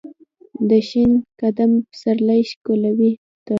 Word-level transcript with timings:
دشین 0.69 1.11
قدمه 1.39 1.79
پسرلی 1.89 2.41
ښکالو 2.49 2.91
ته، 2.99 3.09